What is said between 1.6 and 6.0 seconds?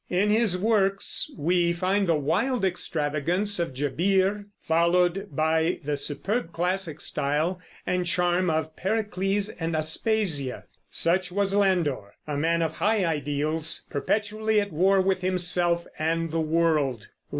find the wild extravagance of Gebir, followed by the